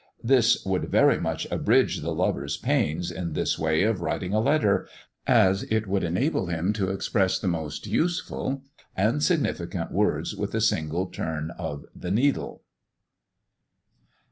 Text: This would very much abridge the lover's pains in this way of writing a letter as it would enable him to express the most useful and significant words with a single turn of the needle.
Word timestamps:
This 0.23 0.65
would 0.65 0.89
very 0.89 1.19
much 1.19 1.45
abridge 1.51 1.99
the 2.01 2.09
lover's 2.09 2.57
pains 2.57 3.11
in 3.11 3.33
this 3.33 3.59
way 3.59 3.83
of 3.83 4.01
writing 4.01 4.33
a 4.33 4.39
letter 4.39 4.87
as 5.27 5.61
it 5.65 5.85
would 5.85 6.03
enable 6.03 6.47
him 6.47 6.73
to 6.73 6.89
express 6.89 7.37
the 7.37 7.47
most 7.47 7.85
useful 7.85 8.63
and 8.97 9.21
significant 9.21 9.91
words 9.91 10.35
with 10.35 10.55
a 10.55 10.61
single 10.61 11.05
turn 11.05 11.51
of 11.51 11.85
the 11.95 12.09
needle. 12.09 12.63